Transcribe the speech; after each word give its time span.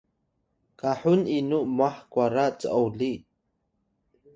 kahun 0.79 1.21
inu 1.37 1.59
mwah 1.75 1.97
kwara 2.11 2.45
c’oli 2.59 3.13